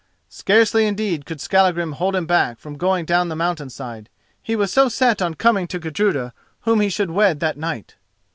[0.29, 4.09] Scarcely, indeed, could Skallagrim hold him back from going down the mountain side,
[4.41, 7.97] he was so set on coming to Gudruda whom he should wed that night.